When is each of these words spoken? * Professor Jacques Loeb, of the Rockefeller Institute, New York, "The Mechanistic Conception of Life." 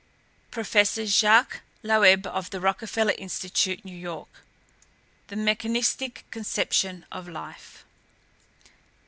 * 0.27 0.49
Professor 0.49 1.05
Jacques 1.05 1.61
Loeb, 1.83 2.25
of 2.25 2.49
the 2.49 2.59
Rockefeller 2.59 3.13
Institute, 3.19 3.85
New 3.85 3.95
York, 3.95 4.41
"The 5.27 5.35
Mechanistic 5.35 6.25
Conception 6.31 7.05
of 7.11 7.27
Life." 7.27 7.85